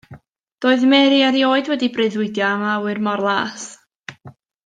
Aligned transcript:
Doedd 0.65 0.85
Mary 0.93 1.19
erioed 1.25 1.69
wedi 1.73 1.89
breuddwydio 1.97 2.47
am 2.47 2.65
awyr 2.71 3.03
mor 3.09 3.25
las. 3.29 3.67